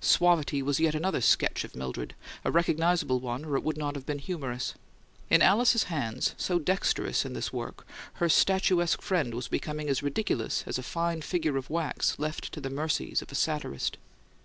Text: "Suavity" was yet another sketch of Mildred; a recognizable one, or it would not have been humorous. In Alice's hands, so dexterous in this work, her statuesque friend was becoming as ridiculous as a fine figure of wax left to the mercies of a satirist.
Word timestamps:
"Suavity" 0.00 0.62
was 0.64 0.80
yet 0.80 0.96
another 0.96 1.20
sketch 1.20 1.62
of 1.62 1.76
Mildred; 1.76 2.16
a 2.44 2.50
recognizable 2.50 3.20
one, 3.20 3.44
or 3.44 3.54
it 3.56 3.62
would 3.62 3.76
not 3.76 3.94
have 3.94 4.04
been 4.04 4.18
humorous. 4.18 4.74
In 5.30 5.40
Alice's 5.42 5.84
hands, 5.84 6.34
so 6.36 6.58
dexterous 6.58 7.24
in 7.24 7.34
this 7.34 7.52
work, 7.52 7.86
her 8.14 8.28
statuesque 8.28 9.00
friend 9.00 9.32
was 9.32 9.46
becoming 9.46 9.88
as 9.88 10.02
ridiculous 10.02 10.64
as 10.66 10.76
a 10.76 10.82
fine 10.82 11.22
figure 11.22 11.56
of 11.56 11.70
wax 11.70 12.18
left 12.18 12.50
to 12.50 12.60
the 12.60 12.68
mercies 12.68 13.22
of 13.22 13.30
a 13.30 13.36
satirist. 13.36 13.96